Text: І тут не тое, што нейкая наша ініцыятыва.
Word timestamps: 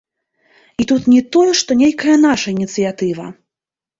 І 0.83 0.85
тут 0.91 1.03
не 1.13 1.19
тое, 1.35 1.51
што 1.59 1.77
нейкая 1.83 2.17
наша 2.27 2.47
ініцыятыва. 2.55 3.25